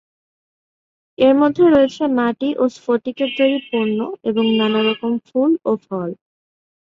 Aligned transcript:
এর 1.17 1.33
মধ্যে 1.41 1.63
রয়েছে 1.67 2.03
মাটি 2.17 2.49
ও 2.57 2.73
স্ফটিকের 2.75 3.29
তৈরি 3.37 3.59
পণ্য 3.69 3.97
এবং 4.29 4.45
নানারকম 4.59 5.13
ফুল 5.27 5.51
ও 5.65 5.71
ফল। 5.85 6.09